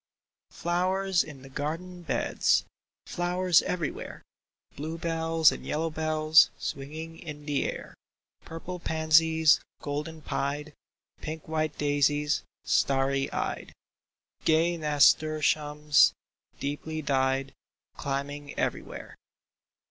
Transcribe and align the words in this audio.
Flowers 0.49 1.23
in 1.23 1.43
the 1.43 1.49
garden 1.49 2.01
beds, 2.01 2.65
Flowers 3.05 3.61
everywhere; 3.61 4.23
Blue 4.75 4.97
bells 4.97 5.51
and 5.51 5.63
yellow 5.63 5.91
bells 5.91 6.49
Swinging 6.57 7.19
in 7.19 7.45
the 7.45 7.65
air; 7.71 7.93
Purple 8.43 8.79
pansies, 8.79 9.59
golden 9.79 10.23
pied; 10.23 10.73
Pink 11.21 11.47
white 11.47 11.77
daisies, 11.77 12.41
starry 12.63 13.31
eyed; 13.31 13.73
Gay 14.43 14.75
nasturtiums, 14.75 16.13
deeply 16.59 17.03
dyed. 17.03 17.53
Climbing 17.95 18.57
everywhere 18.57 19.15